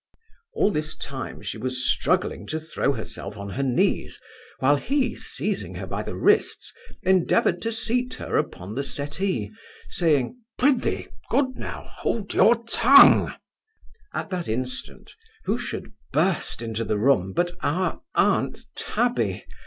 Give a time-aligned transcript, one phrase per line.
[0.55, 4.19] All this time she was struggling to throw herself on her knees,
[4.57, 9.51] while he seizing her by the wrists, endeavoured to seat her upon the settee,
[9.89, 13.31] saying, 'Prithee good now hold your tongue'
[14.11, 15.13] At that instant,
[15.45, 19.45] who should burst into the room but our aunt Tabby!